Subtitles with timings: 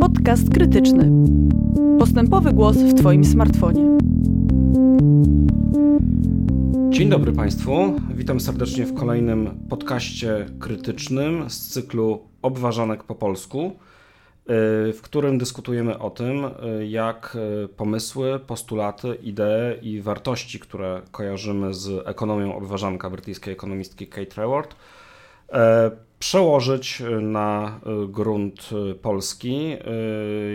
[0.00, 1.10] Podcast krytyczny.
[1.98, 3.98] Postępowy głos w Twoim smartfonie.
[6.90, 8.00] Dzień dobry Państwu.
[8.14, 13.72] Witam serdecznie w kolejnym podcaście krytycznym z cyklu Obważanek po polsku, y,
[14.92, 21.74] w którym dyskutujemy o tym, y, jak y, pomysły, postulaty, idee i wartości, które kojarzymy
[21.74, 24.76] z ekonomią obważanka brytyjskiej ekonomistki Kate Raworth,
[26.24, 28.70] przełożyć na grunt
[29.02, 29.76] polski,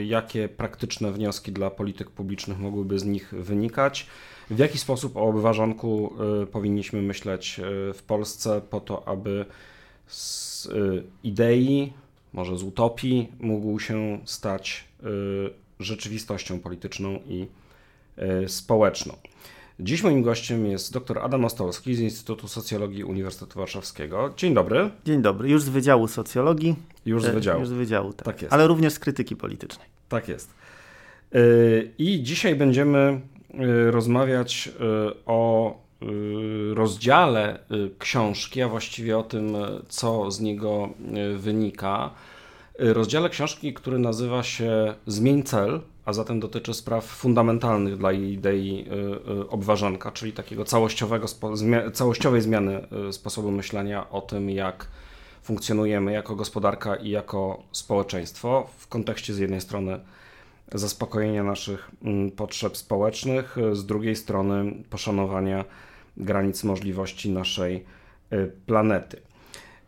[0.06, 4.08] jakie praktyczne wnioski dla polityk publicznych mogłyby z nich wynikać
[4.50, 6.14] w jaki sposób o obważanku
[6.44, 9.46] y, powinniśmy myśleć y, w Polsce po to, aby
[10.08, 11.94] z y, idei,
[12.34, 14.90] może z utopii, mógł się stać
[15.80, 17.48] rzeczywistością polityczną i
[18.48, 19.14] społeczną.
[19.80, 24.34] Dziś moim gościem jest dr Adam Ostolski z Instytutu Socjologii Uniwersytetu Warszawskiego.
[24.38, 24.90] Dzień dobry.
[25.06, 25.50] Dzień dobry.
[25.50, 26.76] Już z Wydziału Socjologii.
[27.06, 27.60] Już z e, Wydziału.
[27.60, 28.26] Już z Wydziału, tak.
[28.26, 28.54] tak jest.
[28.54, 29.88] Ale również z krytyki politycznej.
[30.10, 30.54] Tak jest.
[31.98, 33.22] I dzisiaj będziemy
[33.54, 34.70] Y, rozmawiać
[35.26, 35.74] o
[36.74, 37.60] rozdziale
[38.00, 39.58] książki, a właściwie o tym,
[39.90, 40.90] co z niego
[41.38, 42.10] wynika.
[42.80, 48.86] Rozdziale książki, który nazywa się Zmień cel, a zatem dotyczy spraw fundamentalnych dla idei
[49.50, 51.28] obważanka, czyli takiego całościowego,
[51.94, 54.88] całościowej zmiany sposobu myślenia o tym, jak
[55.44, 60.00] funkcjonujemy jako gospodarka i jako społeczeństwo w kontekście z jednej strony
[60.74, 65.66] zaspokojenia naszych mm, potrzeb społecznych, z drugiej strony poszanowania
[66.18, 67.86] granic możliwości naszej
[68.34, 69.18] y, planety.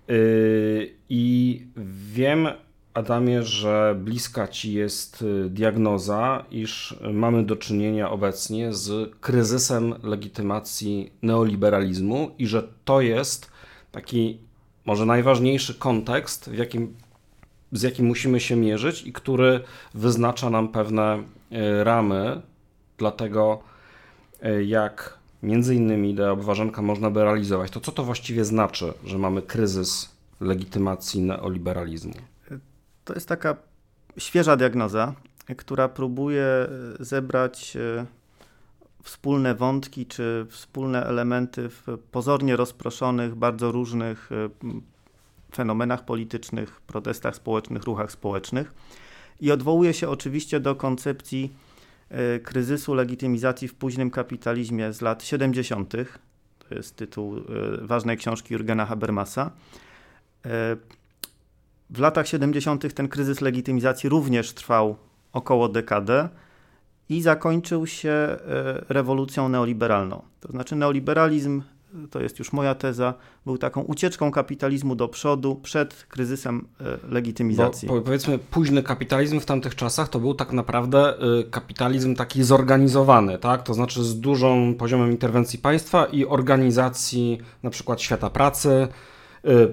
[0.10, 1.66] Y, I
[2.14, 2.48] wiem,
[2.94, 11.12] Adamie, że bliska ci jest y, diagnoza, iż mamy do czynienia obecnie z kryzysem legitymacji
[11.22, 13.52] neoliberalizmu i że to jest
[13.92, 14.38] taki
[14.86, 16.96] może najważniejszy kontekst, w jakim
[17.72, 19.60] z jakim musimy się mierzyć i który
[19.94, 22.42] wyznacza nam pewne e, ramy
[22.98, 23.60] dla tego,
[24.42, 27.72] e, jak między innymi ideę obważanka można by realizować.
[27.72, 32.14] To co to właściwie znaczy, że mamy kryzys legitymacji neoliberalizmu?
[33.12, 33.56] To jest taka
[34.18, 35.14] świeża diagnoza,
[35.58, 36.68] która próbuje e,
[37.00, 37.78] zebrać
[39.04, 44.30] wspólne wątki czy wspólne elementy w pozornie rozproszonych, bardzo różnych
[45.56, 48.74] fenomenach politycznych, protestach społecznych, ruchach społecznych.
[49.42, 51.54] I odwołuje się oczywiście do koncepcji
[52.10, 55.94] e, kryzysu legitymizacji w późnym kapitalizmie z lat 70.
[56.70, 57.42] To jest tytuł e,
[57.82, 59.52] ważnej książki Jurgena Habermasa.
[61.92, 62.94] E, w latach 70.
[62.94, 64.96] ten kryzys legitymizacji również trwał
[65.34, 66.30] około dekadę
[67.10, 68.38] i zakończył się
[68.90, 70.22] rewolucją neoliberalną.
[70.40, 71.62] To znaczy neoliberalizm
[72.12, 73.14] to jest już moja teza,
[73.46, 77.88] był taką ucieczką kapitalizmu do przodu przed kryzysem e, legitymizacji.
[77.88, 83.38] Bo, powiedzmy, późny kapitalizm w tamtych czasach to był tak naprawdę e, kapitalizm taki zorganizowany,
[83.38, 83.64] tak?
[83.64, 88.88] To znaczy z dużą poziomem interwencji państwa i organizacji na przykład świata pracy, e,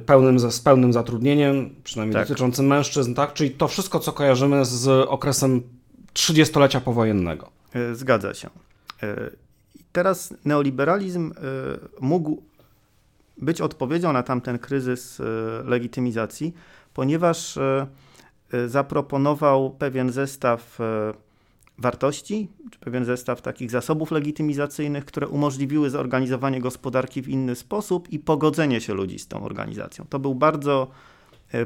[0.07, 2.29] pełnym, z pełnym zatrudnieniem, przynajmniej tak.
[2.29, 3.33] dotyczącym mężczyzn, tak?
[3.33, 5.63] Czyli to wszystko, co kojarzymy z okresem
[6.13, 7.51] trzydziestolecia powojennego.
[7.93, 8.51] Zgadza się.
[9.93, 11.33] Teraz neoliberalizm
[12.01, 12.43] mógł
[13.39, 15.23] być odpowiedzią na tamten kryzys
[15.65, 16.55] legitymizacji,
[16.95, 17.59] ponieważ
[18.67, 20.79] zaproponował pewien zestaw
[21.79, 28.19] wartości, czy pewien zestaw takich zasobów legitymizacyjnych, które umożliwiły zorganizowanie gospodarki w inny sposób i
[28.19, 30.05] pogodzenie się ludzi z tą organizacją.
[30.09, 30.91] To był bardzo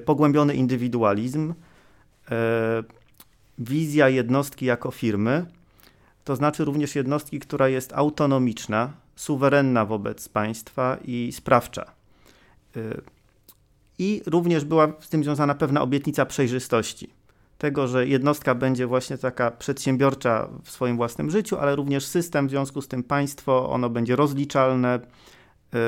[0.05, 1.55] pogłębiony indywidualizm,
[3.59, 5.47] wizja jednostki jako firmy
[6.25, 11.93] to znaczy również jednostki, która jest autonomiczna, suwerenna wobec państwa i sprawcza.
[12.77, 13.01] Y,
[13.99, 17.11] I również była z tym związana pewna obietnica przejrzystości.
[17.62, 22.50] Tego, że jednostka będzie właśnie taka przedsiębiorcza w swoim własnym życiu, ale również system, w
[22.50, 25.00] związku z tym państwo, ono będzie rozliczalne,
[25.75, 25.78] y,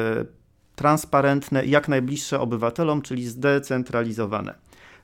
[0.75, 4.55] transparentne jak najbliższe obywatelom, czyli zdecentralizowane.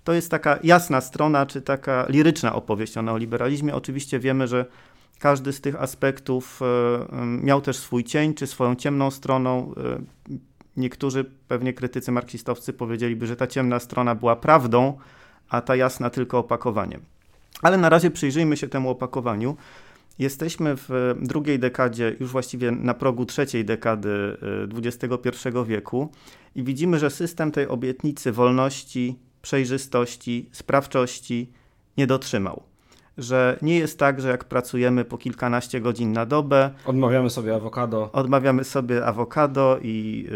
[0.04, 3.74] To jest taka jasna strona, czy taka liryczna opowieść o neoliberalizmie.
[3.74, 4.64] Oczywiście wiemy, że
[5.18, 9.74] każdy z tych aspektów e, miał też swój cień, czy swoją ciemną stroną.
[10.76, 14.98] Niektórzy pewnie krytycy marksistowcy powiedzieliby, że ta ciemna strona była prawdą,
[15.50, 17.00] a ta jasna tylko opakowaniem.
[17.62, 19.56] Ale na razie przyjrzyjmy się temu opakowaniu.
[20.18, 24.36] Jesteśmy w drugiej dekadzie, już właściwie na progu trzeciej dekady
[24.76, 26.12] XXI e, wieku
[26.54, 31.52] i widzimy, że system tej obietnicy wolności, przejrzystości, sprawczości
[31.96, 32.62] nie dotrzymał
[33.18, 36.70] że nie jest tak, że jak pracujemy po kilkanaście godzin na dobę.
[36.86, 38.12] Odmawiamy sobie awokado.
[38.12, 40.26] Odmawiamy sobie awokado i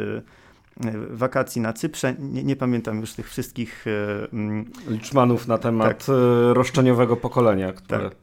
[1.11, 2.15] wakacji na Cyprze.
[2.19, 3.85] Nie, nie, pamiętam już tych wszystkich
[4.32, 6.17] mm, liczmanów na temat tak.
[6.53, 8.11] roszczeniowego pokolenia, które.
[8.11, 8.15] Tak.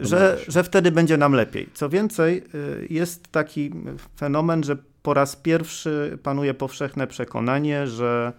[0.00, 1.68] Że, że wtedy będzie nam lepiej.
[1.74, 2.44] Co więcej,
[2.90, 3.70] jest taki
[4.16, 8.32] fenomen, że po raz pierwszy panuje powszechne przekonanie, że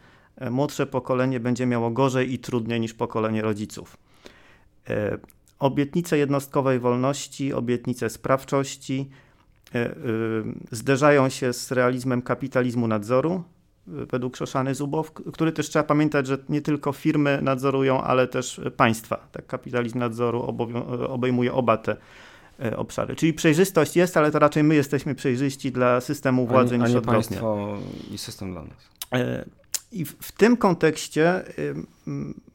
[0.51, 3.98] młodsze pokolenie będzie miało gorzej i trudniej niż pokolenie rodziców.
[5.60, 9.25] Obietnice jednostkowej wolności, obietnice sprawczości e, e,
[10.72, 13.44] zderzają się z realizmem kapitalizmu nadzoru,
[13.88, 18.62] e, według Szoszany Zubow, który też trzeba pamiętać, że nie tylko firmy nadzorują, ale też
[18.77, 19.27] państwa.
[19.31, 20.56] Tak, kapitalizm nadzoru
[21.07, 21.95] obejmuje oba te
[22.75, 23.16] obszary.
[23.16, 26.92] Czyli przejrzystość jest, ale to raczej my jesteśmy przejrzyści dla systemu władzy a nie, niż
[26.92, 27.77] a nie państwo
[28.12, 28.89] i system dla nas.
[29.92, 31.44] I w, w, tym kontekście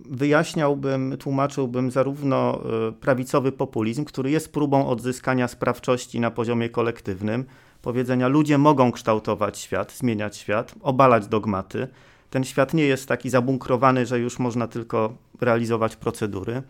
[0.00, 7.44] wyjaśniałbym, tłumaczyłbym zarówno y, prawicowy populizm, który jest próbą odzyskania sprawczości na poziomie kolektywnym,
[7.82, 11.88] powiedzenia ludzie mogą kształtować świat, zmieniać świat, obalać dogmaty.
[12.30, 16.62] Ten świat nie jest taki zabunkrowany, że już można tylko realizować procedury.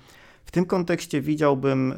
[0.45, 1.97] W tym kontekście widziałbym y,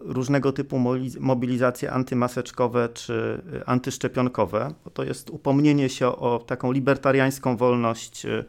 [0.00, 0.80] różnego typu
[1.20, 4.74] mobilizacje antymaseczkowe czy y, antyszczepionkowe.
[4.94, 8.44] To jest upomnienie się o taką libertariańską wolność y,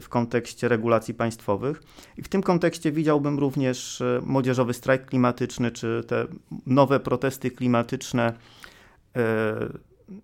[0.00, 1.82] w kontekście regulacji państwowych.
[2.16, 6.26] I w tym kontekście widziałbym również młodzieżowy strajk klimatyczny, czy te
[6.66, 8.32] nowe protesty klimatyczne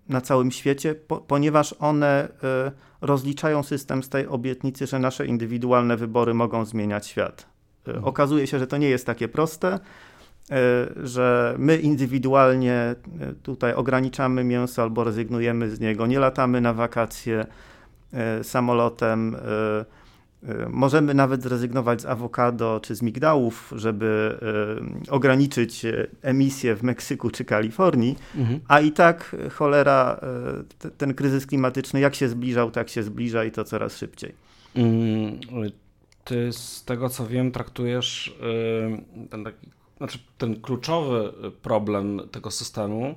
[0.08, 0.94] na całym świecie,
[1.26, 2.28] ponieważ one
[3.00, 7.46] rozliczają system z tej obietnicy, że nasze indywidualne wybory mogą zmieniać świat.
[7.86, 8.04] Mhm.
[8.04, 9.80] Okazuje się, że to nie jest takie proste,
[11.02, 12.96] że my indywidualnie e,
[13.42, 17.46] tutaj ograniczamy mięso albo rezygnujemy z niego, nie latamy na wakacje
[18.12, 19.36] e, samolotem.
[20.68, 24.38] Możemy nawet zrezygnować z awokado czy z migdałów, żeby
[25.10, 25.86] ograniczyć
[26.22, 28.60] emisję w Meksyku czy Kalifornii, mhm.
[28.68, 30.20] a i tak cholera,
[30.98, 34.34] ten kryzys klimatyczny jak się zbliżał, tak się zbliża i to coraz szybciej.
[34.76, 35.40] Mm,
[36.24, 38.36] ty z tego co wiem, traktujesz
[39.30, 39.66] ten taki
[40.04, 43.14] znaczy ten kluczowy y, problem tego systemu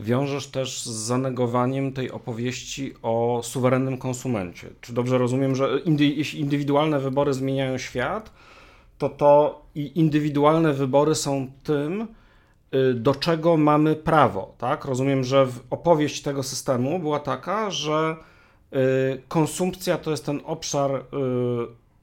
[0.00, 4.70] wiążesz też z zanegowaniem tej opowieści o suwerennym konsumencie.
[4.80, 8.32] Czy dobrze rozumiem, że indy, jeśli indywidualne wybory zmieniają świat,
[8.98, 12.06] to to i indywidualne wybory są tym,
[12.74, 14.84] y, do czego mamy prawo, tak?
[14.84, 18.16] Rozumiem, że opowieść tego systemu była taka, że
[18.72, 21.04] y, konsumpcja to jest ten obszar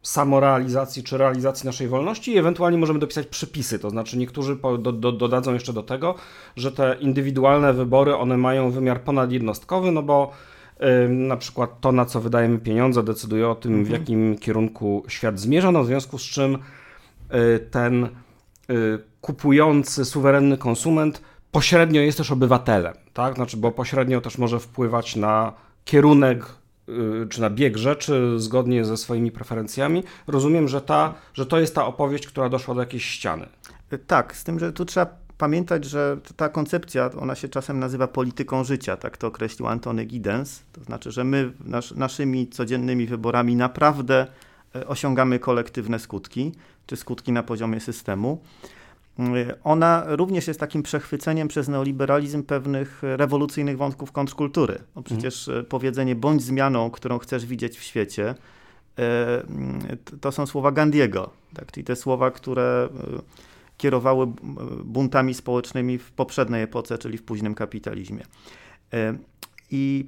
[0.03, 5.11] samorealizacji czy realizacji naszej wolności i ewentualnie możemy dopisać przypisy, to znaczy niektórzy do, do,
[5.11, 6.15] dodadzą jeszcze do tego,
[6.55, 10.31] że te indywidualne wybory, one mają wymiar ponadjednostkowy, no bo
[11.09, 13.87] na przykład to, na co wydajemy pieniądze, decyduje o tym, mhm.
[13.87, 18.09] w jakim kierunku świat zmierza, no w związku z czym y, ten y,
[19.21, 21.21] kupujący, suwerenny konsument
[21.51, 23.35] pośrednio jest też obywatelem, tak?
[23.35, 25.53] Znaczy, bo pośrednio też może wpływać na
[25.85, 26.45] kierunek
[27.29, 30.03] czy na bieg rzeczy zgodnie ze swoimi preferencjami.
[30.27, 33.47] Rozumiem, że, ta, że to jest ta opowieść, która doszła do jakiejś ściany.
[34.07, 38.63] Tak, z tym, że tu trzeba pamiętać, że ta koncepcja, ona się czasem nazywa polityką
[38.63, 40.63] życia, tak to określił Antony Giddens.
[40.71, 44.27] To znaczy, że my nasz, naszymi codziennymi wyborami naprawdę
[44.75, 46.51] e, osiągamy kolektywne skutki,
[46.85, 48.41] czy skutki na poziomie systemu.
[49.63, 54.79] Ona również jest takim przechwyceniem przez neoliberalizm pewnych rewolucyjnych wątków kontrkultury.
[54.95, 55.65] No przecież mhm.
[55.65, 58.35] powiedzenie bądź zmianą, którą chcesz widzieć w świecie,
[58.99, 59.43] e,
[60.21, 61.71] to są słowa Gandiego, tak?
[61.71, 62.89] czyli te słowa, które
[63.77, 64.27] kierowały
[64.85, 68.23] buntami społecznymi w poprzedniej epoce, czyli w późnym kapitalizmie.
[69.71, 70.05] I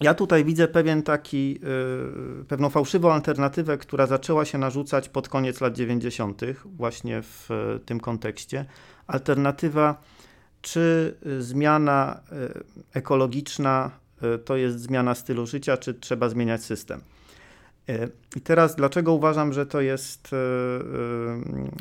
[0.00, 1.60] ja tutaj widzę pewien taki,
[2.42, 7.48] y, pewną fałszywą alternatywę, która zaczęła się narzucać pod koniec lat 90., właśnie w
[7.86, 8.64] tym kontekście.
[9.06, 10.02] Alternatywa,
[10.62, 13.90] czy zmiana y, ekologiczna
[14.34, 17.00] y, to jest zmiana stylu życia, czy trzeba zmieniać system.
[18.36, 20.28] I teraz, dlaczego uważam, że to jest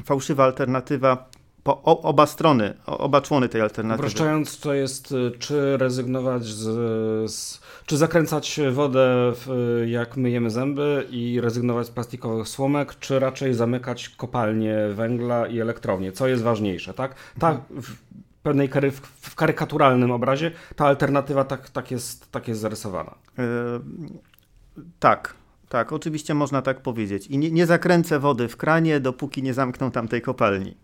[0.05, 1.29] fałszywa alternatywa
[1.63, 4.07] po oba strony, oba człony tej alternatywy.
[4.07, 11.07] Upraszczając, to jest y, czy rezygnować z, z, czy zakręcać wodę w, jak myjemy zęby
[11.09, 16.11] i rezygnować z plastikowych słomek, czy raczej zamykać kopalnie węgla i elektrownie.
[16.11, 17.15] Co jest ważniejsze, tak?
[17.39, 17.95] Tak, w
[18.43, 18.91] pewnej kary,
[19.21, 23.15] w karykaturalnym obrazie ta alternatywa tak, tak, jest, tak jest zarysowana.
[23.37, 25.33] Yy, tak,
[25.69, 27.27] tak, oczywiście można tak powiedzieć.
[27.27, 30.75] I nie, nie zakręcę wody w kranie, dopóki nie zamkną tamtej kopalni.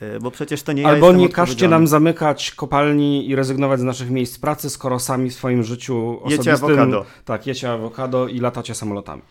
[0.00, 3.82] E, bo przecież to nie ja Albo nie każcie nam zamykać kopalni i rezygnować z
[3.82, 6.38] naszych miejsc pracy, skoro sami w swoim życiu osobistym...
[6.38, 7.04] Jecie awokado.
[7.24, 9.22] Tak, jecie awokado i latacie samolotami.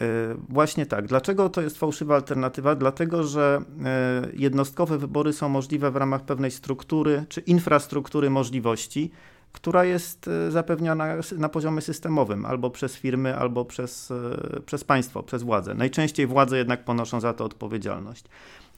[0.00, 0.04] E,
[0.48, 1.06] właśnie tak.
[1.06, 2.74] Dlaczego to jest fałszywa alternatywa?
[2.74, 9.10] Dlatego, że e, jednostkowe wybory są możliwe w ramach pewnej struktury czy infrastruktury możliwości,
[9.52, 14.12] która jest zapewniana na poziomie systemowym, albo przez firmy, albo przez,
[14.66, 15.74] przez państwo, przez władze.
[15.74, 18.24] Najczęściej władze jednak ponoszą za to odpowiedzialność.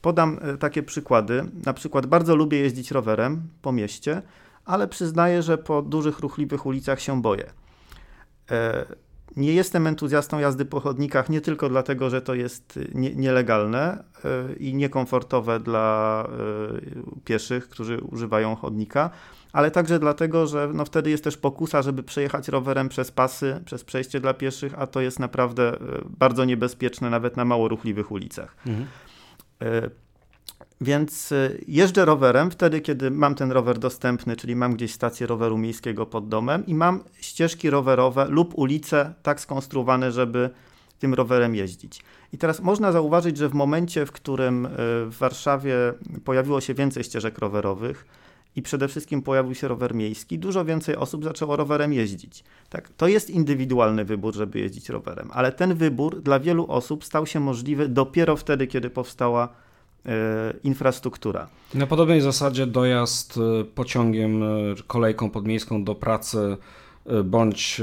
[0.07, 1.43] Podam takie przykłady.
[1.65, 4.21] Na przykład bardzo lubię jeździć rowerem po mieście,
[4.65, 7.45] ale przyznaję, że po dużych, ruchliwych ulicach się boję.
[9.35, 14.53] Nie jestem entuzjastą jazdy po chodnikach nie tylko dlatego, że to jest nie, nielegalne e,
[14.53, 19.09] i niekomfortowe dla e, pieszych, którzy używają chodnika,
[19.53, 23.83] ale także dlatego, że no wtedy jest też pokusa, żeby przejechać rowerem przez pasy, przez
[23.83, 28.55] przejście dla pieszych, a to jest naprawdę e, bardzo niebezpieczne nawet na mało ruchliwych ulicach.
[28.67, 28.87] Mhm.
[30.81, 35.57] Więc y, jeżdżę rowerem wtedy, kiedy mam ten rower dostępny, czyli mam gdzieś stację roweru
[35.57, 40.49] miejskiego pod domem i mam ścieżki rowerowe lub ulice tak skonstruowane, żeby
[40.99, 42.03] tym rowerem jeździć.
[42.33, 44.69] I teraz można zauważyć, że w momencie, w którym y,
[45.05, 45.75] w Warszawie
[46.25, 48.05] pojawiło się więcej ścieżek rowerowych
[48.57, 52.43] i przede wszystkim pojawił się rower miejski, dużo więcej osób zaczęło rowerem jeździć.
[52.69, 57.25] Tak, to jest indywidualny wybór, żeby jeździć rowerem, ale ten wybór dla wielu osób stał
[57.25, 59.49] się możliwy dopiero wtedy, kiedy powstała
[60.07, 61.47] E, infrastruktura.
[61.73, 64.47] Na podobnej zasadzie dojazd e, pociągiem, e,
[64.87, 66.57] kolejką podmiejską do pracy
[67.23, 67.81] bądź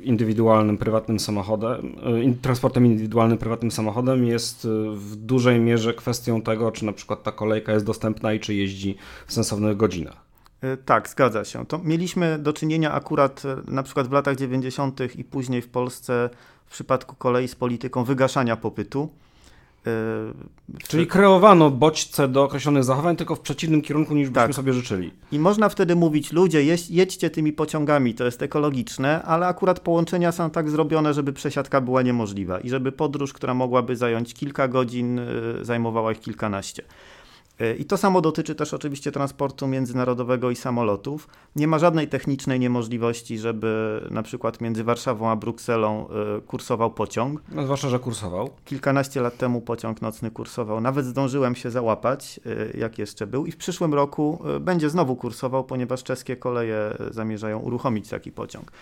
[0.00, 1.96] indywidualnym prywatnym samochodem,
[2.42, 7.72] transportem indywidualnym prywatnym samochodem jest w dużej mierze kwestią tego, czy na przykład ta kolejka
[7.72, 10.22] jest dostępna i czy jeździ w sensownych godzinach.
[10.84, 11.66] Tak, zgadza się.
[11.66, 15.00] To mieliśmy do czynienia akurat na przykład w latach 90.
[15.18, 16.30] i później w Polsce
[16.66, 19.08] w przypadku kolei z polityką wygaszania popytu.
[20.88, 24.54] Czyli kreowano bodźce do określonych zachowań, tylko w przeciwnym kierunku niż byśmy tak.
[24.54, 25.10] sobie życzyli.
[25.32, 30.50] I można wtedy mówić, ludzie, jedźcie tymi pociągami, to jest ekologiczne, ale akurat połączenia są
[30.50, 35.64] tak zrobione, żeby przesiadka była niemożliwa i żeby podróż, która mogłaby zająć kilka godzin, yy,
[35.64, 36.82] zajmowała ich kilkanaście.
[37.62, 41.28] E, I to samo dotyczy też oczywiście transportu międzynarodowego i samolotów.
[41.56, 47.42] Nie ma żadnej technicznej niemożliwości, żeby na przykład między Warszawą a Brukselą e, kursował pociąg.
[47.52, 48.50] No, zwłaszcza, że kursował.
[48.64, 50.80] Kilkanaście lat temu pociąg nocny kursował.
[50.80, 52.40] Nawet zdążyłem się załapać,
[52.74, 53.46] e, jak jeszcze był.
[53.46, 58.72] I w przyszłym roku będzie znowu kursował, ponieważ czeskie koleje zamierzają uruchomić taki pociąg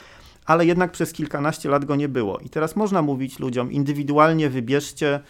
[0.46, 2.38] ale jednak przez kilkanaście lat go nie było.
[2.38, 5.20] I teraz można mówić ludziom indywidualnie wybierzcie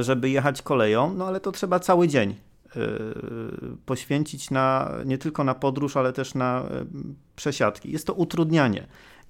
[0.00, 2.80] żeby jechać koleją, no ale to trzeba cały dzień e,
[3.86, 6.84] poświęcić na, nie tylko na podróż, ale też na e,
[7.36, 7.92] przesiadki.
[7.92, 8.86] Jest to utrudnianie.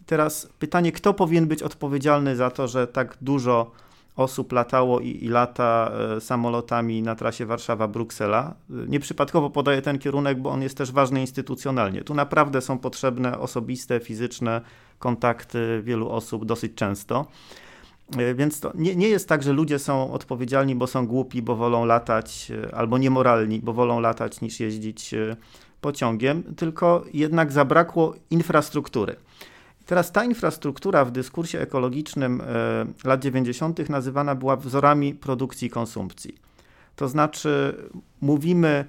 [0.06, 3.70] Teraz pytanie, kto powinien być odpowiedzialny za to, że tak dużo
[4.16, 8.52] osób latało i, i lata samolotami na trasie Warszawa-Bruksela.
[8.68, 12.02] Nieprzypadkowo podaję ten kierunek, bo on jest też ważny instytucjonalnie.
[12.02, 14.60] Tu naprawdę są potrzebne osobiste, fizyczne
[14.98, 17.26] kontakty wielu osób dosyć często.
[18.16, 21.56] E, więc to nie, nie jest tak, że ludzie są odpowiedzialni, bo są głupi, bo
[21.56, 25.36] wolą latać, e, albo niemoralni, bo wolą latać niż jeździć e,
[25.80, 29.16] pociągiem, tylko jednak zabrakło infrastruktury.
[29.86, 32.42] Teraz ta infrastruktura w dyskursie ekologicznym
[33.04, 33.88] lat 90.
[33.88, 36.34] nazywana była wzorami produkcji i konsumpcji.
[36.96, 37.76] To znaczy,
[38.20, 38.84] mówimy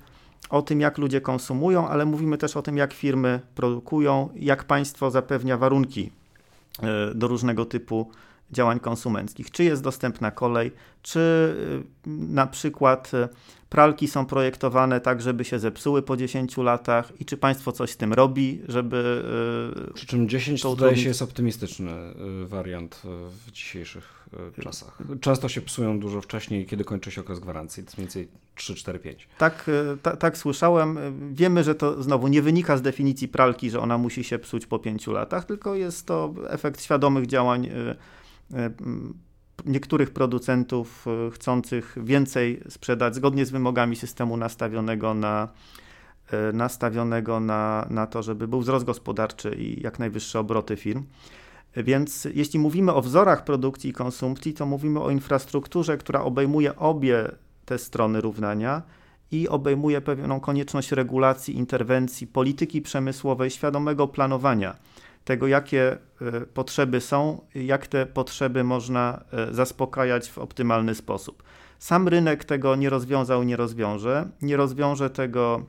[0.50, 5.12] o tym, jak ludzie konsumują, ale mówimy też o tym, jak firmy produkują, jak państwo
[5.12, 6.12] zapewnia warunki
[7.16, 8.12] do różnego typu
[8.51, 9.51] działań konsumenckich.
[9.51, 13.27] Czy jest dostępna kolej, czy y, na przykład y,
[13.70, 17.98] pralki są projektowane tak, żeby się zepsuły po 10 latach i czy państwo coś z
[17.98, 19.24] tym robi, żeby...
[19.89, 21.91] Y, Przy czym 10 to się jest optymistyczny
[22.46, 23.01] wariant
[23.48, 24.29] w dzisiejszych
[24.62, 24.98] czasach.
[25.22, 28.75] Często się psują dużo wcześniej, kiedy kończy się okres gwarancji, to jest mniej więcej 3,
[28.75, 29.27] 4, 5.
[29.38, 29.70] Tak,
[30.01, 31.00] ta, tak słyszałem.
[31.34, 34.79] Wiemy, że to znowu nie wynika z definicji pralki, że ona musi się psuć po
[34.79, 37.70] 5 latach, tylko jest to efekt świadomych działań
[39.65, 45.48] niektórych producentów e, chcących więcej sprzedać zgodnie z wymogami systemu nastawionego na,
[46.32, 51.03] e, nastawionego na, na to, żeby był wzrost gospodarczy i jak najwyższe obroty firm.
[51.75, 57.32] Więc jeśli mówimy o wzorach produkcji i konsumpcji, to mówimy o infrastrukturze, która obejmuje obie
[57.65, 58.82] te strony równania
[59.32, 64.75] i obejmuje pewną konieczność regulacji, interwencji, polityki przemysłowej, świadomego planowania
[65.26, 71.44] tego, jakie e, potrzeby są, jak te potrzeby można e, zaspokajać w optymalny sposób.
[71.80, 74.30] Sam rynek tego nie rozwiązał, nie rozwiąże.
[74.42, 75.66] Nie rozwiąże tego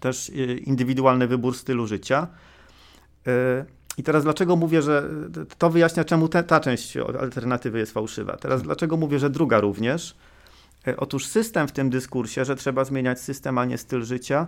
[0.00, 2.26] też e, indywidualny wybór stylu życia.
[3.98, 5.10] I teraz dlaczego mówię, że
[5.58, 8.36] to wyjaśnia, czemu te, ta część alternatywy jest fałszywa.
[8.36, 10.16] Teraz dlaczego mówię, że druga również.
[10.96, 14.46] Otóż system w tym dyskursie, że trzeba zmieniać system, a nie styl życia,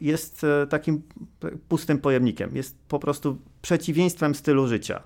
[0.00, 1.02] jest e, takim
[1.68, 2.56] pustym pojemnikiem.
[2.56, 5.02] Jest po prostu przeciwieństwem stylu życia.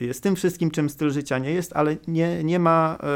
[0.00, 3.06] Jest tym wszystkim, czym styl życia nie jest, ale nie, nie ma, e,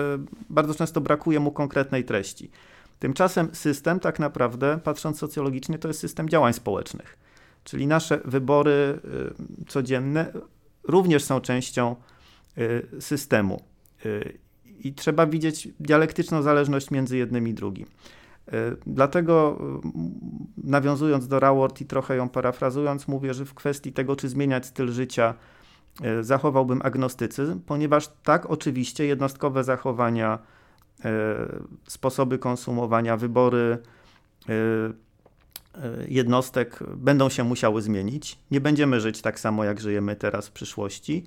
[0.50, 2.50] bardzo często brakuje mu konkretnej treści.
[2.98, 7.16] Tymczasem system tak naprawdę, patrząc socjologicznie, to jest system działań społecznych.
[7.64, 9.00] Czyli nasze wybory
[9.68, 10.32] codzienne
[10.82, 11.96] również są częścią
[13.00, 13.62] systemu.
[14.84, 17.86] I trzeba widzieć dialektyczną zależność między jednym i drugim.
[18.86, 19.58] Dlatego,
[20.56, 24.92] nawiązując do Rawort i trochę ją parafrazując, mówię, że w kwestii tego, czy zmieniać styl
[24.92, 25.34] życia,
[26.20, 30.38] zachowałbym agnostycyzm, ponieważ tak, oczywiście, jednostkowe zachowania
[31.04, 31.10] E,
[31.88, 33.78] sposoby konsumowania, wybory
[34.48, 38.38] e, e, jednostek będą się musiały zmienić.
[38.50, 41.24] Nie będziemy żyć tak samo, jak żyjemy teraz w przyszłości.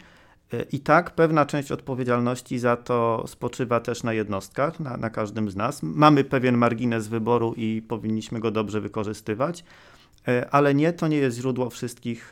[0.72, 5.56] I tak pewna część odpowiedzialności za to spoczywa też na jednostkach, na, na każdym z
[5.56, 5.84] nas.
[5.84, 9.64] Mamy pewien margines wyboru i powinniśmy go dobrze wykorzystywać,
[10.52, 12.32] ale nie, to nie jest źródło wszystkich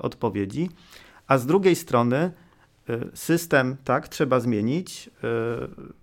[0.00, 0.70] odpowiedzi.
[1.26, 2.30] A z drugiej strony,
[3.14, 5.10] system, tak, trzeba zmienić.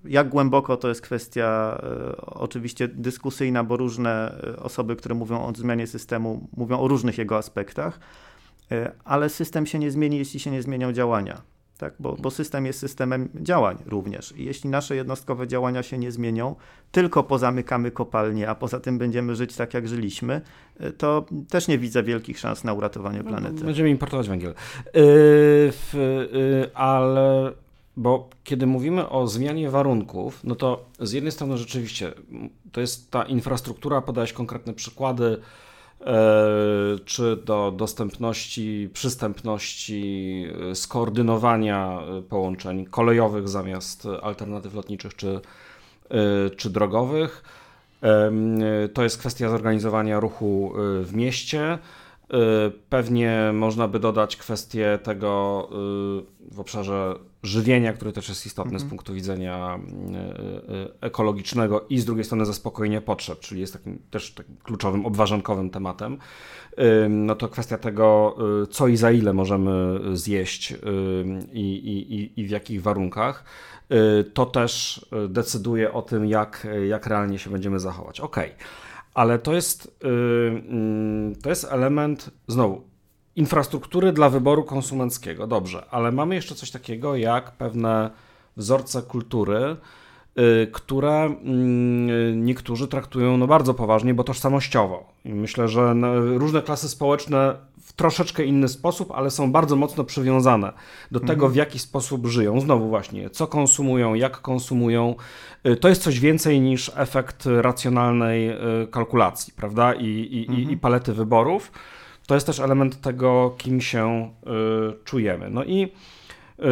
[0.05, 1.81] Jak głęboko to jest kwestia
[2.25, 7.99] oczywiście dyskusyjna, bo różne osoby, które mówią o zmianie systemu, mówią o różnych jego aspektach,
[9.05, 11.41] ale system się nie zmieni, jeśli się nie zmienią działania
[11.79, 11.93] tak?
[11.99, 14.33] bo, bo system jest systemem działań również.
[14.38, 16.55] I jeśli nasze jednostkowe działania się nie zmienią,
[16.91, 20.41] tylko pozamykamy kopalnie, a poza tym będziemy żyć tak, jak żyliśmy,
[20.81, 23.65] y, to też nie widzę wielkich szans na uratowanie no, planety.
[23.65, 24.53] Będziemy importować węgiel.
[24.93, 25.01] Yy,
[25.93, 27.51] yy, ale
[27.97, 32.13] bo kiedy mówimy o zmianie warunków, no to z jednej strony rzeczywiście
[32.71, 35.41] to jest ta infrastruktura, podałeś konkretne przykłady, E,
[37.06, 45.39] czy do dostępności, przystępności, e, skoordynowania e, połączeń kolejowych zamiast alternatyw lotniczych czy,
[46.58, 47.44] czy drogowych.
[48.94, 51.77] To jest kwestia zorganizowania ruchu w mieście.
[52.89, 55.68] Pewnie można by dodać kwestię tego
[56.51, 58.88] w obszarze żywienia, który też jest istotny mhm.
[58.88, 59.79] z punktu widzenia
[60.13, 65.05] e, e, ekologicznego i z drugiej strony zaspokojenia potrzeb, czyli jest takim też takim kluczowym,
[65.05, 66.17] obwarzankowym tematem,
[67.10, 70.74] no to kwestia tego, e, co i za ile możemy zjeść
[71.53, 73.43] i, i, i w jakich warunkach,
[74.34, 78.19] to też decyduje o tym, jak, jak realnie się będziemy zachować.
[78.19, 78.37] Ok,
[79.13, 82.88] ale to jest, mm, to jest element, znowu,
[83.39, 88.09] infrastruktury dla wyboru konsumenckiego, dobrze, ale mamy jeszcze coś takiego jak pewne
[88.57, 89.75] wzorce kultury,
[90.39, 95.05] y, które mm, niektórzy traktują no bardzo poważnie, bo tożsamościowo.
[95.25, 95.95] I myślę, że
[96.37, 100.73] różne klasy społeczne w troszeczkę inny sposób, ale są bardzo mocno przywiązane
[101.11, 101.51] do tego, mhm.
[101.51, 102.61] w jaki sposób żyją.
[102.61, 105.15] Znowu właśnie, co konsumują, jak konsumują.
[105.67, 108.55] Y, to jest coś więcej niż efekt racjonalnej y,
[108.91, 109.93] kalkulacji, prawda?
[109.93, 110.71] I, i, mhm.
[110.71, 111.71] i palety wyborów
[112.29, 114.31] to jest też element tego, kim się
[114.92, 115.50] y, czujemy.
[115.50, 115.92] No i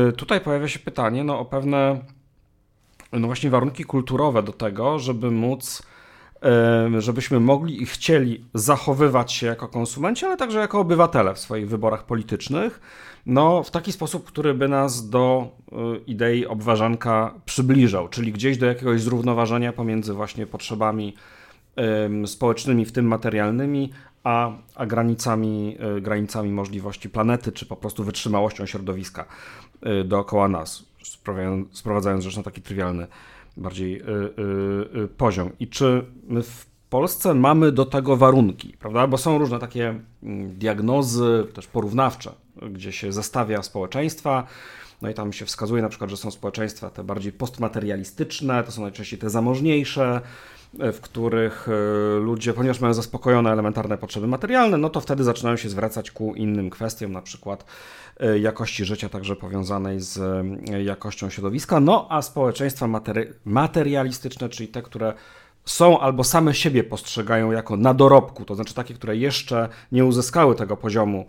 [0.10, 2.00] y, tutaj pojawia się pytanie no, o pewne
[3.12, 5.84] no właśnie warunki kulturowe do tego, żeby móc,
[6.96, 11.70] y, żebyśmy mogli i chcieli zachowywać się jako konsumenci, ale także jako obywatele w swoich
[11.70, 12.82] wyborach politycznych,
[13.26, 15.52] no w taki sposób, który by nas do
[16.08, 21.14] idei obważanka przybliżał, czyli gdzieś do jakiegoś zrównoważenia pomiędzy właśnie potrzebami
[22.26, 23.92] społecznymi, w tym materialnymi,
[24.24, 29.26] a, a granicami, e, granicami możliwości planety, czy po prostu wytrzymałością środowiska
[29.82, 30.84] e, dookoła nas,
[31.72, 33.08] sprowadzając rzecz na taki trywialny
[33.58, 34.04] bardziej e,
[35.18, 35.50] poziom.
[35.60, 39.08] I czy my w Polsce mamy do tego warunki, prawda?
[39.08, 42.32] Bo są różne takie mm, diagnozy, też porównawcze,
[42.72, 44.48] gdzie się zestawia społeczeństwa,
[45.02, 48.82] no i tam się wskazuje na przykład, że są społeczeństwa te bardziej postmaterialistyczne, to są
[48.82, 50.22] najczęściej te zamożniejsze,
[50.80, 55.70] w których e, ludzie, ponieważ mają zaspokojone elementarne potrzeby materialne, no to wtedy zaczynają się
[55.70, 57.66] zwracać ku innym kwestiom, na przykład
[58.20, 60.18] e, jakości życia, także powiązanej z
[60.72, 61.80] e, jakością środowiska.
[61.80, 65.14] No a społeczeństwa materi materialistyczne, czyli te, które
[65.66, 70.56] są albo same siebie postrzegają jako na dorobku, to znaczy takie, które jeszcze nie uzyskały
[70.56, 71.26] tego poziomu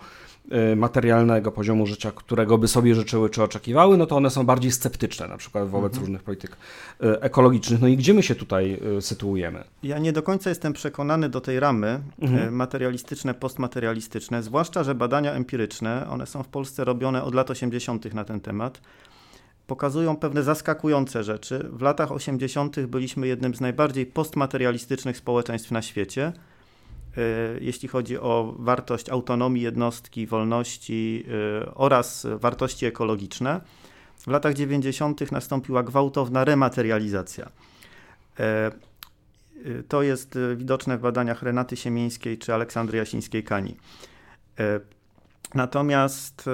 [0.77, 5.29] materialnego poziomu życia, którego by sobie życzyły czy oczekiwały, no to one są bardziej sceptyczne,
[5.29, 6.01] na przykład wobec mhm.
[6.01, 6.57] różnych polityk
[7.03, 7.81] y, ekologicznych.
[7.81, 9.65] No i gdzie my się tutaj y, sytuujemy?
[9.83, 12.55] Ja nie do końca jestem przekonany do tej ramy mhm.
[12.55, 18.15] materialistyczne, postmaterialistyczne, zwłaszcza, że badania empiryczne, one są w Polsce robione od lat 80.
[18.15, 18.81] na ten temat,
[19.67, 21.69] pokazują pewne zaskakujące rzeczy.
[21.73, 22.81] W latach 80.
[22.81, 26.33] byliśmy jednym z najbardziej postmaterialistycznych społeczeństw na świecie.
[27.19, 31.25] Y, jeśli chodzi o wartość autonomii jednostki, wolności
[31.65, 33.61] y, oraz wartości ekologiczne.
[34.19, 35.33] W latach 90.
[35.33, 37.49] nastąpiła gwałtowna rematerializacja.
[38.41, 43.75] Y, to jest widoczne w badaniach Renaty Siemińskiej czy Aleksandry Jasińskiej-Kani.
[45.55, 46.51] Natomiast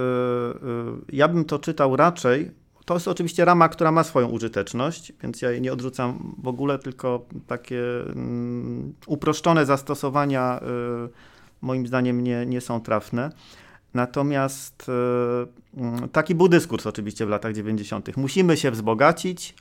[1.13, 2.51] ja bym to czytał raczej
[2.85, 6.79] to jest oczywiście rama, która ma swoją użyteczność, więc ja jej nie odrzucam w ogóle,
[6.79, 10.61] tylko takie mm, uproszczone zastosowania
[11.07, 11.09] y,
[11.63, 13.31] moim zdaniem nie, nie są trafne.
[13.95, 14.87] Natomiast
[15.77, 18.17] mm, taki był dyskurs oczywiście w latach 90.
[18.17, 19.55] Musimy się wzbogacić,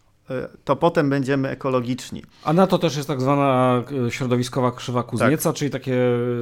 [0.63, 2.23] to potem będziemy ekologiczni.
[2.43, 5.57] A na to też jest tak zwana środowiskowa krzywa Kuznieca, tak.
[5.57, 5.97] czyli takie,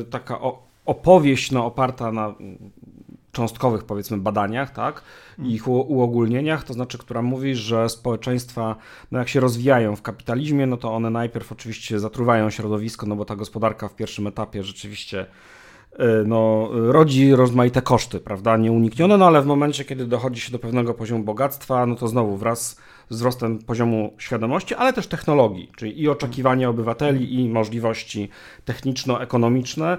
[0.10, 0.40] taka
[0.86, 2.34] opowieść no, oparta na
[3.32, 5.02] cząstkowych, powiedzmy, badaniach, tak,
[5.40, 8.76] i ich uogólnieniach, to znaczy, która mówi, że społeczeństwa,
[9.12, 13.26] no jak się rozwijają w kapitalizmie, no to one najpierw oczywiście zatruwają środowisko, no bo
[13.26, 15.26] ta gospodarka w pierwszym etapie rzeczywiście
[16.26, 20.94] no, rodzi rozmaite koszty, prawda, nieuniknione, no ale w momencie, kiedy dochodzi się do pewnego
[20.94, 22.78] poziomu bogactwa, no to znowu wraz
[23.10, 28.30] wzrostem poziomu świadomości, ale też technologii, czyli i oczekiwania obywateli, i możliwości
[28.66, 29.98] techniczno-ekonomiczne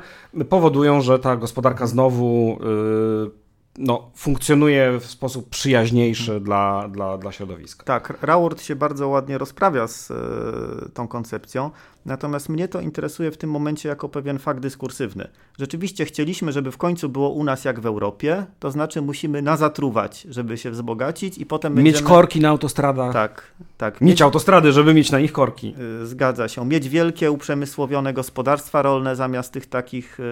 [0.49, 3.43] powodują, że ta gospodarka znowu yy,
[3.79, 7.85] no, funkcjonuje w sposób przyjaźniejszy dla, dla, dla środowiska.
[7.85, 11.71] Tak, Raworth się bardzo ładnie rozprawia z y, tą koncepcją.
[12.07, 15.29] Natomiast mnie to interesuje w tym momencie jako pewien fakt dyskursywny.
[15.59, 20.27] Rzeczywiście chcieliśmy, żeby w końcu było u nas jak w Europie, to znaczy musimy nazatruwać,
[20.31, 22.09] żeby się wzbogacić i potem Mieć będziemy...
[22.09, 23.13] korki na autostradach.
[23.13, 23.43] Tak,
[23.79, 24.01] tak.
[24.01, 25.75] Mieć, mieć autostrady, żeby mieć na nich korki.
[26.03, 26.67] Y, zgadza się.
[26.67, 30.23] Mieć wielkie, uprzemysłowione gospodarstwa rolne zamiast tych takich, y,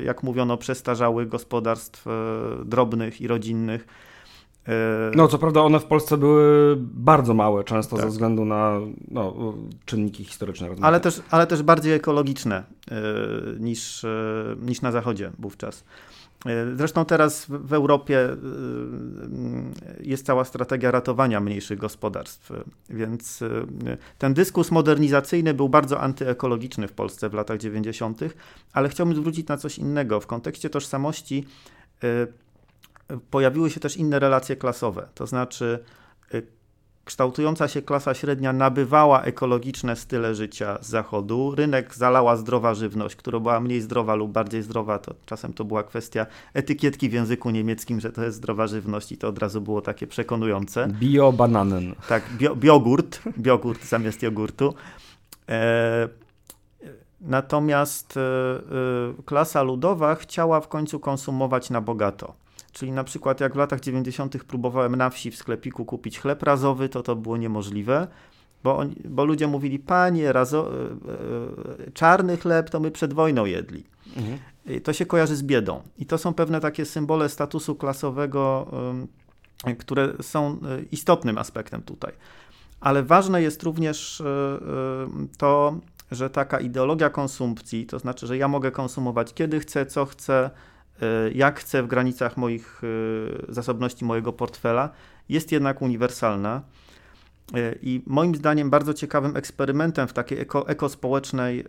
[0.00, 2.06] y, jak mówiono, przestarzałych gospodarstw
[2.64, 3.86] drobnych i rodzinnych
[5.16, 8.04] no, co prawda one w Polsce były bardzo małe, często tak.
[8.04, 10.68] ze względu na no, czynniki historyczne.
[10.80, 12.94] Ale też, ale też bardziej ekologiczne y,
[13.60, 15.84] niż, y, niż na Zachodzie wówczas.
[16.46, 18.28] Y, zresztą teraz w Europie
[20.00, 22.52] jest cała strategia ratowania mniejszych gospodarstw,
[22.90, 23.44] więc
[24.18, 28.20] ten dyskurs modernizacyjny był bardzo antyekologiczny w Polsce w latach 90.,
[28.72, 30.20] ale chciałbym zwrócić na coś innego.
[30.20, 31.44] W kontekście tożsamości
[33.30, 35.78] pojawiły się też inne relacje klasowe, to znaczy
[36.34, 36.46] y,
[37.04, 41.54] kształtująca się klasa średnia nabywała ekologiczne style życia z zachodu.
[41.54, 44.98] Rynek zalała zdrowa żywność, która była mniej zdrowa lub bardziej zdrowa.
[44.98, 49.16] To czasem to była kwestia etykietki w języku niemieckim, że to jest zdrowa żywność i
[49.18, 50.88] to od razu było takie przekonujące.
[51.00, 51.94] Bio-bananen.
[52.08, 54.74] Tak, bio, biogurt, biogurt zamiast jogurtu.
[55.48, 56.08] E,
[57.20, 62.34] natomiast e, e, klasa ludowa chciała w końcu konsumować na bogato.
[62.72, 64.44] Czyli na przykład jak w latach 90.
[64.44, 68.06] próbowałem na wsi w sklepiku kupić chleb razowy, to to było niemożliwe,
[68.62, 73.44] bo, on, bo ludzie mówili, panie, razo, e, e, czarny chleb to my przed wojną
[73.44, 73.84] jedli.
[74.16, 74.38] Mhm.
[74.84, 75.82] To się kojarzy z biedą.
[75.98, 78.70] I to są pewne takie symbole statusu klasowego,
[79.78, 80.56] które są e,
[80.92, 82.12] istotnym aspektem tutaj.
[82.80, 84.22] Ale ważne jest również
[85.38, 85.74] to,
[86.10, 90.50] że taka ideologia konsumpcji, to znaczy, że ja mogę konsumować kiedy chcę, co chcę,
[91.34, 92.82] jak chcę w granicach moich
[93.48, 94.90] e, zasobności mojego portfela,
[95.28, 96.62] jest jednak uniwersalna.
[97.54, 101.64] E, I moim zdaniem bardzo ciekawym eksperymentem w takiej eko, ekospołecznej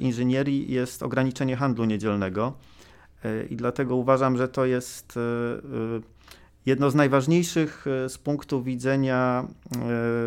[0.00, 2.52] inżynierii jest ograniczenie handlu niedzielnego.
[3.50, 5.18] I dlatego uważam, że to jest
[6.66, 9.46] jedno z najważniejszych z punktu widzenia,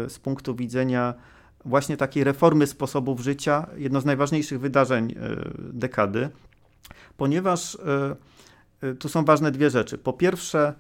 [0.08, 1.14] z punktu widzenia
[1.66, 5.16] właśnie takiej reformy sposobów życia, jedno z najważniejszych wydarzeń
[5.58, 6.30] dekady,
[7.18, 7.78] ponieważ
[9.00, 9.98] tu są ważne dwie rzeczy.
[9.98, 10.74] Po pierwsze,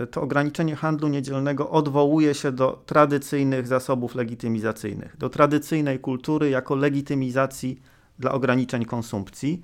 [0.00, 6.74] y, to ograniczenie handlu niedzielnego odwołuje się do tradycyjnych zasobów legitymizacyjnych, do tradycyjnej kultury jako
[6.74, 7.80] legitymizacji
[8.18, 9.62] dla ograniczeń konsumpcji,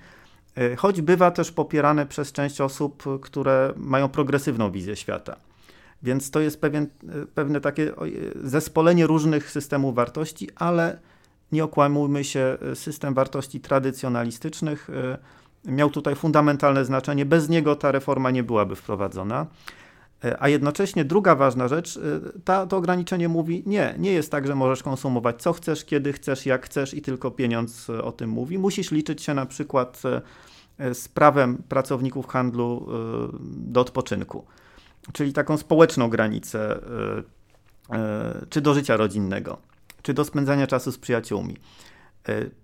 [0.59, 5.37] y, choć bywa też popierane przez część osób, które mają progresywną wizję świata.
[6.03, 6.87] Więc to jest pewien,
[7.35, 7.93] pewne takie
[8.45, 10.99] zespolenie różnych systemów wartości, ale
[11.53, 14.91] nie okłamujmy się, system wartości tradycjonalistycznych
[15.65, 17.25] miał tutaj fundamentalne znaczenie.
[17.25, 19.47] Bez niego ta reforma nie byłaby wprowadzona.
[20.25, 22.01] E, a jednocześnie druga ważna rzecz, e,
[22.45, 26.47] ta, to ograniczenie mówi, nie, nie jest tak, że możesz konsumować co chcesz, kiedy chcesz,
[26.47, 28.59] jak chcesz i tylko pieniądz e, o tym mówi.
[28.59, 30.03] Musisz liczyć się na przykład
[30.93, 32.89] z prawem pracowników handlu
[33.43, 34.45] do odpoczynku,
[35.13, 36.81] czyli taką społeczną granicę,
[38.51, 39.59] czy do życia rodzinnego,
[40.03, 41.57] czy do spędzania czasu z przyjaciółmi,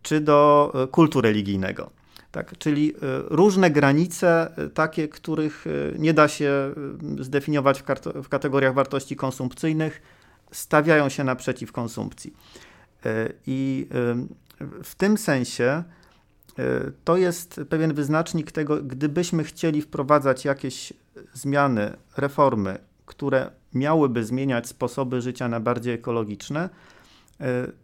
[0.03, 1.91] czy do kultu religijnego.
[2.33, 2.97] Tak, czyli e,
[3.29, 6.75] różne granice, e, takie, których e, nie da się
[7.21, 7.85] zdefiniować w,
[8.23, 10.03] w kategoriach wartości konsumpcyjnych,
[10.53, 12.33] stawiają się naprzeciw konsumpcji.
[13.47, 13.87] I
[14.85, 15.83] w tym sensie
[17.05, 20.93] to jest pewien wyznacznik tego, gdybyśmy chcieli wprowadzać jakieś
[21.33, 26.69] zmiany, reformy, które miałyby zmieniać sposoby życia na bardziej ekologiczne,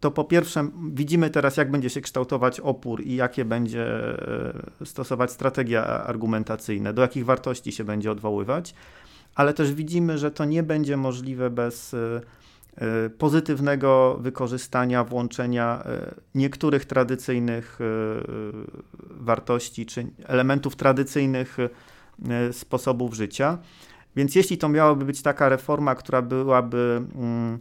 [0.00, 3.86] to po pierwsze widzimy teraz, jak będzie się kształtować opór i jakie będzie
[4.80, 8.74] e, stosować strategia argumentacyjne, do jakich wartości się będzie odwoływać,
[9.34, 12.20] ale też widzimy, że to nie będzie możliwe bez e,
[13.18, 15.84] pozytywnego wykorzystania, włączenia
[16.34, 17.78] niektórych tradycyjnych
[19.10, 21.56] wartości czy elementów tradycyjnych
[22.52, 23.58] sposobów życia.
[24.16, 27.58] Więc jeśli to miałaby być taka reforma, która byłaby mm,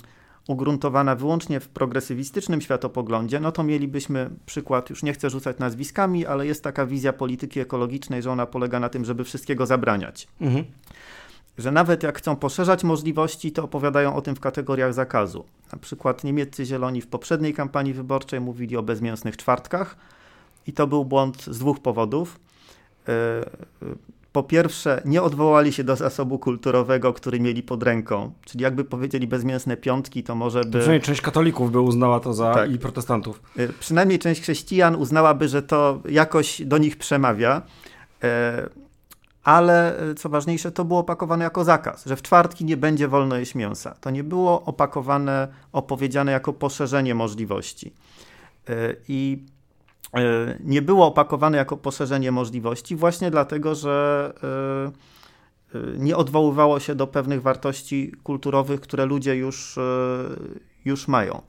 [0.47, 6.47] ugruntowana wyłącznie w progresywistycznym światopoglądzie, no to mielibyśmy przykład, już nie chcę rzucać nazwiskami, ale
[6.47, 10.27] jest taka wizja polityki ekologicznej, że ona polega na tym, żeby wszystkiego zabraniać.
[10.41, 10.65] Mhm.
[11.57, 15.45] Że nawet jak chcą poszerzać możliwości, to opowiadają o tym w kategoriach zakazu.
[15.71, 19.97] Na przykład niemieccy zieloni w poprzedniej kampanii wyborczej mówili o bezmięsnych czwartkach
[20.67, 22.39] i to był błąd z dwóch powodów.
[23.07, 23.45] E,
[24.33, 28.33] po pierwsze, nie odwołali się do zasobu kulturowego, który mieli pod ręką.
[28.45, 30.71] Czyli jakby powiedzieli bezmięsne piątki, to może by...
[30.71, 32.71] To przynajmniej część katolików by uznała to za tak.
[32.71, 33.41] i protestantów.
[33.59, 37.61] Y, przynajmniej część chrześcijan uznałaby, że to jakoś do nich przemawia.
[38.23, 38.69] E,
[39.43, 43.35] ale y, co ważniejsze, to było opakowane jako zakaz, że w czwartki nie będzie wolno
[43.37, 43.95] jeść mięsa.
[44.01, 47.93] To nie było opakowane, opowiedziane jako poszerzenie możliwości.
[49.07, 49.45] I
[50.59, 54.33] nie było opakowane jako poszerzenie możliwości, właśnie dlatego, że
[55.73, 59.79] e, e, nie odwoływało się do pewnych wartości kulturowych, które ludzie już,
[60.85, 61.41] już mają.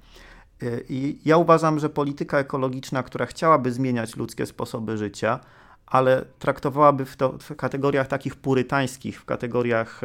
[0.88, 5.40] I ja uważam, że polityka ekologiczna, która chciałaby zmieniać ludzkie sposoby życia,
[5.86, 10.00] ale traktowałaby w, to, w kategoriach takich purytańskich, w kategoriach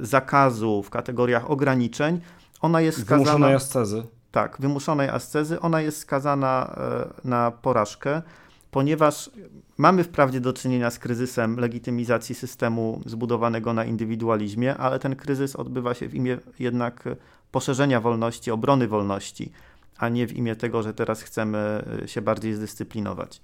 [0.00, 2.20] zakazu, w kategoriach ograniczeń,
[2.60, 3.24] ona jest skazana...
[3.24, 4.02] Wymuszonej ascezy
[4.34, 6.76] tak, wymuszonej ascezy, ona jest skazana
[7.24, 8.22] e, na porażkę,
[8.70, 9.30] ponieważ
[9.78, 15.94] mamy wprawdzie do czynienia z kryzysem legitymizacji systemu zbudowanego na indywidualizmie, ale ten kryzys odbywa
[15.94, 17.04] się w imię jednak
[17.52, 19.52] poszerzenia wolności, obrony wolności,
[19.98, 23.40] a nie w imię tego, że teraz chcemy e, się bardziej zdyscyplinować.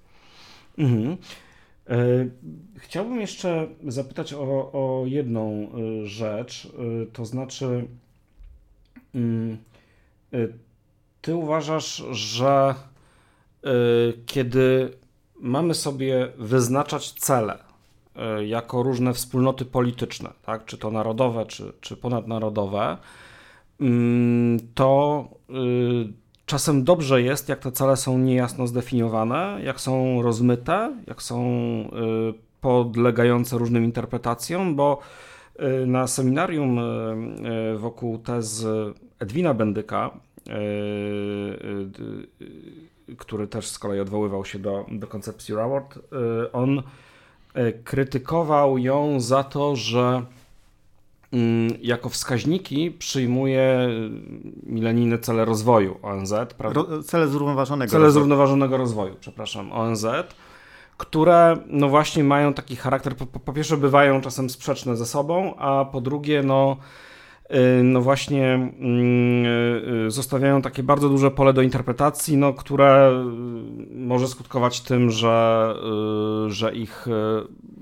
[0.77, 1.17] Mhm.
[1.87, 1.97] E,
[2.75, 5.71] chciałbym jeszcze zapytać o, o jedną
[6.03, 6.67] rzecz,
[7.13, 7.87] to znaczy.
[11.21, 12.75] Mm, ty uważasz, że
[13.65, 13.69] y,
[14.25, 14.97] kiedy
[15.39, 17.57] mamy sobie wyznaczać cele
[18.39, 22.97] y, jako różne wspólnoty polityczne, tak, czy to narodowe, czy, czy ponadnarodowe,
[23.81, 23.85] y,
[24.75, 25.53] to y,
[26.45, 31.41] czasem dobrze jest, jak te cele są niejasno zdefiniowane, jak są rozmyte, jak są
[32.61, 34.99] podlegające różnym interpretacjom, bo
[35.87, 36.79] na seminarium
[37.77, 40.11] wokół tezy Edwina Bendyka
[43.17, 46.83] który też z kolei odwoływał się do, do koncepcji Reward, e, on
[47.83, 50.25] krytykował ją za to, że
[51.33, 53.89] mm, jako wskaźniki przyjmuje
[54.63, 56.33] milenijne cele rozwoju ONZ.
[56.59, 58.21] Ro, cele zrównoważonego cele rozwoju.
[58.21, 60.05] zrównoważonego rozwoju, przepraszam, ONZ,
[60.97, 65.85] które no właśnie mają taki charakter, po, po pierwsze bywają czasem sprzeczne ze sobą, a
[65.85, 66.77] po drugie no
[67.83, 73.11] no właśnie mm, y, y, zostawiają takie bardzo duże pole do interpretacji, no, które
[73.95, 75.75] może skutkować tym, że,
[76.47, 77.05] że ich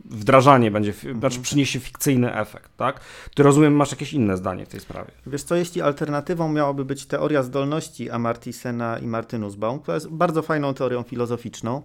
[0.05, 1.19] wdrażanie będzie, mhm.
[1.19, 2.99] znaczy przyniesie fikcyjny efekt, tak?
[3.35, 5.11] Ty rozumiem, masz jakieś inne zdanie w tej sprawie.
[5.27, 10.73] Wiesz co, jeśli alternatywą miałaby być teoria zdolności Amartisena i Martinusbaum, która jest bardzo fajną
[10.73, 11.81] teorią filozoficzną,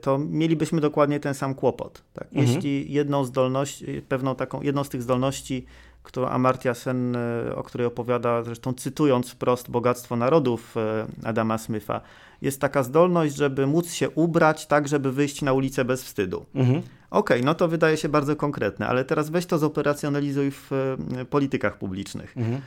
[0.00, 2.02] to mielibyśmy dokładnie ten sam kłopot.
[2.12, 2.28] Tak?
[2.32, 2.46] Mhm.
[2.46, 5.66] Jeśli jedną zdolność, pewną taką, jedną z tych zdolności
[6.02, 12.00] którą Amartya Sen, e, o której opowiada, zresztą cytując wprost Bogactwo Narodów e, Adama Smitha,
[12.42, 16.46] jest taka zdolność, żeby móc się ubrać tak, żeby wyjść na ulicę bez wstydu.
[16.54, 16.78] Mhm.
[16.78, 21.24] Okej, okay, no to wydaje się bardzo konkretne, ale teraz weź to zoperacjonalizuj w e,
[21.24, 22.36] politykach publicznych.
[22.36, 22.60] Mhm.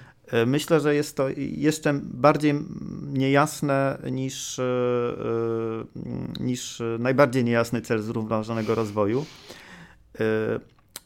[0.46, 2.54] Myślę, że jest to jeszcze bardziej
[3.14, 4.62] niejasne niż,
[6.40, 9.26] niż najbardziej niejasny cel zrównoważonego rozwoju.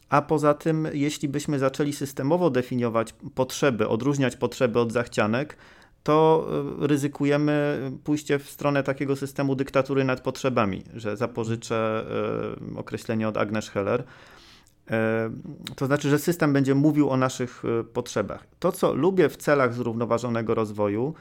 [0.10, 5.58] A poza tym, jeśli byśmy zaczęli systemowo definiować potrzeby, odróżniać potrzeby od zachcianek,
[6.04, 6.48] to
[6.84, 12.06] e, ryzykujemy pójście w stronę takiego systemu dyktatury nad potrzebami, że zapożyczę
[12.76, 14.04] e, określenie od Agnes Heller.
[14.92, 15.30] E,
[15.76, 18.48] to znaczy, że system będzie mówił o naszych potrzebach.
[18.60, 21.14] To, co lubię w celach zrównoważonego rozwoju,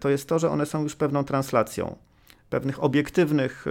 [0.00, 1.96] to jest to, że one są już pewną translacją
[2.50, 3.66] pewnych obiektywnych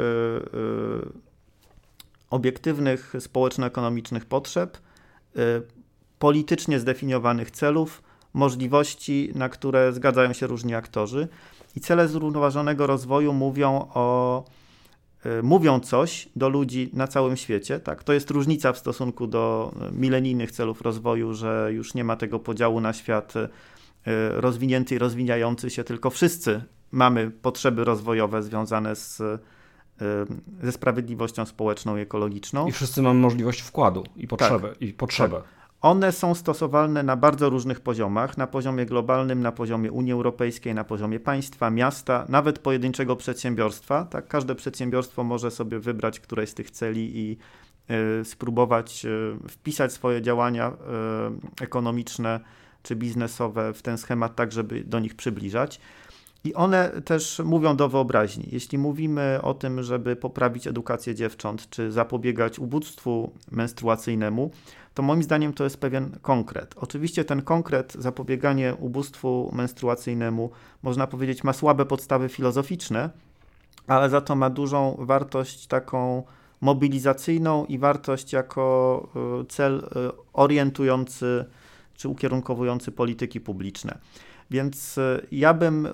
[2.32, 5.40] obiektywnych społeczno-ekonomicznych potrzeb, y,
[6.20, 11.28] politycznie zdefiniowanych celów, możliwości, na które zgadzają się różni aktorzy.
[11.76, 14.44] I cele zrównoważonego rozwoju mówią o
[15.26, 17.80] y, mówią coś do ludzi na całym świecie.
[17.80, 22.40] Tak, to jest różnica w stosunku do milenijnych celów rozwoju, że już nie ma tego
[22.40, 23.50] podziału na świat y,
[24.30, 29.22] rozwinięty i rozwijający się, tylko wszyscy mamy potrzeby rozwojowe związane z
[30.64, 32.68] ze sprawiedliwością społeczną i ekologiczną.
[32.68, 34.70] I wszyscy mamy możliwość wkładu i potrzebę.
[34.70, 34.82] Tak.
[34.82, 35.36] I potrzebę.
[35.36, 35.46] Tak.
[35.82, 40.84] one są stosowalne na bardzo różnych poziomach, na poziomie globalnym, na poziomie Unii Europejskiej, na
[40.84, 44.06] poziomie państwa, miasta, nawet pojedynczego przedsiębiorstwa.
[44.06, 47.38] Tak, każde przedsiębiorstwo może sobie wybrać któreś z tych celi i
[48.22, 50.72] y, spróbować y, wpisać swoje działania
[51.60, 52.40] y, ekonomiczne
[52.84, 55.80] czy biznesowe w ten schemat, tak żeby do nich przybliżać.
[56.44, 58.48] I one też mówią do wyobraźni.
[58.52, 64.52] Jeśli mówimy o tym, żeby poprawić edukację dziewcząt, czy zapobiegać ubóstwu menstruacyjnemu,
[64.94, 66.74] to moim zdaniem to jest pewien konkret.
[66.78, 70.52] Oczywiście ten konkret, zapobieganie ubóstwu menstruacyjnemu,
[70.84, 73.10] można powiedzieć, ma słabe podstawy filozoficzne,
[73.88, 76.24] ale za to ma dużą wartość taką
[76.62, 79.08] mobilizacyjną i wartość jako
[79.42, 81.46] y, cel y, orientujący
[81.96, 83.98] czy ukierunkowujący polityki publiczne.
[84.52, 85.88] Więc y, ja bym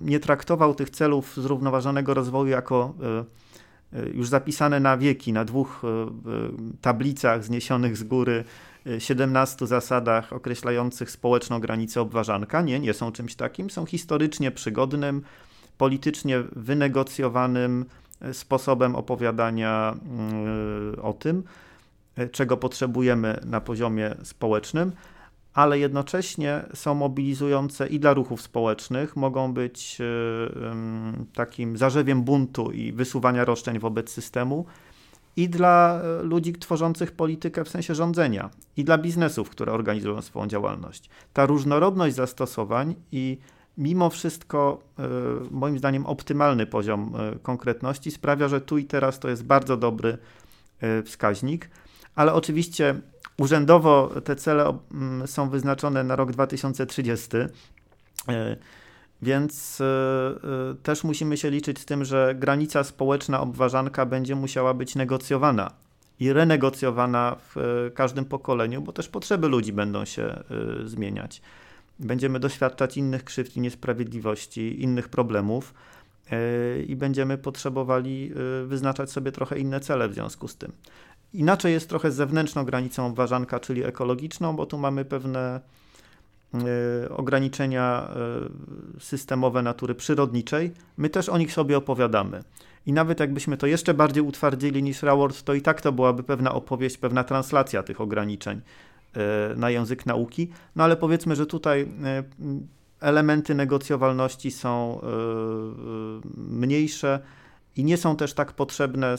[0.00, 2.94] nie traktował tych celów zrównoważonego rozwoju jako
[3.94, 6.10] E, już zapisane na wieki, na dwóch e, e,
[6.80, 8.44] tablicach zniesionych z góry,
[8.98, 12.62] 17 zasadach określających społeczną granicę obważanka.
[12.62, 13.70] Nie, nie są czymś takim.
[13.70, 15.22] Są historycznie przygodnym,
[15.78, 17.84] politycznie wynegocjowanym
[18.32, 19.96] sposobem opowiadania
[21.02, 21.42] o tym,
[22.32, 24.92] czego potrzebujemy na poziomie społecznym
[25.54, 30.04] ale jednocześnie są mobilizujące i dla ruchów społecznych, mogą być e,
[31.34, 34.64] takim zarzewiem buntu i wysuwania roszczeń wobec systemu,
[35.36, 40.46] i dla e, ludzi tworzących politykę w sensie rządzenia, i dla biznesów, które organizują swoją
[40.46, 41.10] działalność.
[41.32, 43.38] Ta różnorodność zastosowań i
[43.78, 45.02] mimo wszystko, e,
[45.50, 47.12] moim zdaniem, optymalny poziom
[47.42, 50.18] konkretności sprawia, że tu i teraz to jest bardzo dobry
[51.04, 51.70] wskaźnik,
[52.14, 53.00] ale oczywiście
[53.38, 57.28] Urzędowo te cele mm, są wyznaczone na rok 2030.
[58.28, 58.56] E,
[59.22, 64.74] więc e, e, też musimy się liczyć z tym, że granica społeczna obważanka będzie musiała
[64.74, 65.70] być negocjowana
[66.20, 70.42] i renegocjowana w każdym pokoleniu, bo też potrzeby ludzi będą się
[70.84, 71.42] zmieniać.
[71.98, 75.74] Będziemy doświadczać innych krzywd i niesprawiedliwości, innych problemów
[76.86, 78.32] i będziemy potrzebowali
[78.66, 80.72] wyznaczać sobie trochę inne cele w związku z tym.
[81.34, 85.60] Inaczej jest trochę z zewnętrzną granicą obważanka, czyli ekologiczną, bo tu mamy pewne
[87.04, 88.08] y, ograniczenia
[88.96, 90.72] y, systemowe natury przyrodniczej.
[90.96, 92.44] My też o nich sobie opowiadamy.
[92.86, 96.54] I nawet jakbyśmy to jeszcze bardziej utwardzili niż Raworth, to i tak to byłaby pewna
[96.54, 98.60] opowieść, pewna translacja tych ograniczeń
[99.16, 100.50] y, na język nauki.
[100.76, 101.88] No ale powiedzmy, że tutaj
[103.00, 105.00] elementy negocjowalności są
[106.36, 107.20] mniejsze
[107.76, 109.16] i nie są też tak potrzebne,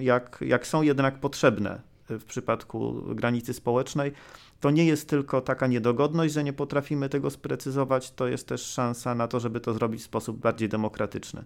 [0.00, 4.12] jak, jak są jednak potrzebne w przypadku granicy społecznej.
[4.60, 9.14] To nie jest tylko taka niedogodność, że nie potrafimy tego sprecyzować, to jest też szansa
[9.14, 11.44] na to, żeby to zrobić w sposób bardziej demokratyczny.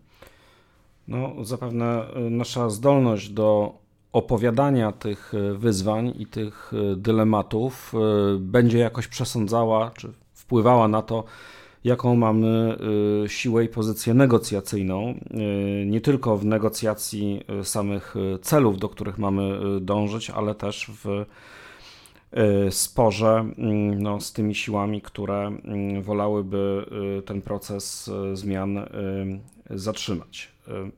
[1.09, 3.79] No, zapewne y, nasza zdolność do
[4.12, 7.93] opowiadania tych y, wyzwań i tych y, dylematów
[8.38, 11.25] będzie jakoś przesądzała, czy wpływała na to,
[11.85, 12.79] jaką mamy
[13.25, 15.14] y, siłę i pozycję negocjacyjną,
[15.81, 21.27] y, nie tylko w negocjacji y, samych celów, do których mamy dążyć, ale też w
[22.71, 23.45] sporze
[23.97, 25.53] no, z tymi siłami, które
[26.03, 26.87] wolałyby
[27.27, 28.81] ten proces zmian
[29.71, 30.53] zatrzymać.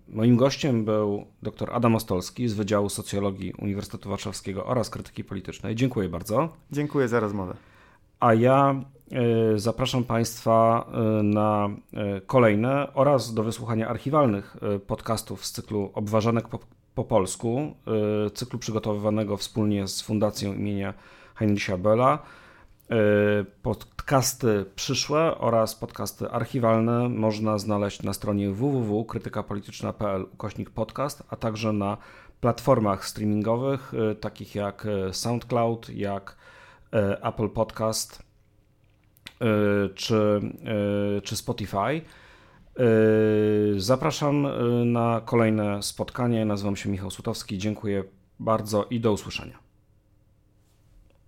[0.09, 5.75] Moim gościem był dr Adam Ostolski z Wydziału Socjologii Uniwersytetu Warszawskiego oraz Krytyki Politycznej.
[5.75, 6.49] Dziękuję bardzo.
[6.73, 7.57] Dziękuję za rozmowę.
[8.21, 8.85] A ja
[9.57, 16.59] zapraszam Państwa e, na e, kolejne oraz do wysłuchania archiwalnych podcastów z cyklu Obważanek po,
[16.95, 17.75] po polsku,
[18.35, 20.95] cyklu przygotowywanego wspólnie z Fundacją imienia
[21.35, 22.19] Heinricha Bella.
[23.63, 31.97] Podcasty przyszłe oraz podcasty archiwalne można znaleźć na stronie www.krytykapolityczna.pl ukośnik podcast, a także na
[32.41, 36.37] platformach streamingowych takich jak SoundCloud, jak
[37.23, 38.34] Apple Podcast E,
[39.95, 40.41] czy,
[41.17, 41.77] e, czy Spotify.
[41.77, 42.03] E,
[43.77, 44.47] zapraszam
[44.93, 46.45] na kolejne spotkanie.
[46.45, 47.59] Nazywam się Michał Sutowski.
[47.59, 48.05] Dziękuję
[48.41, 49.64] bardzo i do usłyszenia.